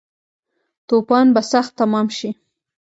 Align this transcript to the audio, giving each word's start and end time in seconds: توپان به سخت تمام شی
توپان 0.87 1.25
به 1.33 1.41
سخت 1.51 1.71
تمام 1.79 2.07
شی 2.17 2.29